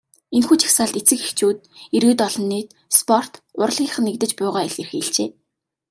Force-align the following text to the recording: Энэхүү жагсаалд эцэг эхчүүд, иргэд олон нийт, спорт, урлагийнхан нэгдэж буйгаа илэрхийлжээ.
Энэхүү 0.35 0.57
жагсаалд 0.61 0.95
эцэг 1.01 1.19
эхчүүд, 1.25 1.57
иргэд 1.95 2.19
олон 2.27 2.45
нийт, 2.51 2.69
спорт, 2.97 3.33
урлагийнхан 3.61 4.03
нэгдэж 4.05 4.31
буйгаа 4.37 4.63
илэрхийлжээ. 4.67 5.29